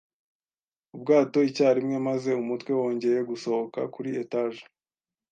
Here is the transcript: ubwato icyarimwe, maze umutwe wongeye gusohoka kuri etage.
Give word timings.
ubwato 0.95 1.37
icyarimwe, 1.49 1.97
maze 2.07 2.29
umutwe 2.43 2.71
wongeye 2.79 3.19
gusohoka 3.29 3.79
kuri 3.93 4.09
etage. 4.23 4.61